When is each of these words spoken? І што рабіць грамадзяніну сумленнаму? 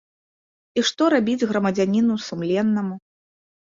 І 0.77 0.85
што 0.89 1.03
рабіць 1.15 1.47
грамадзяніну 1.53 2.21
сумленнаму? 2.33 2.95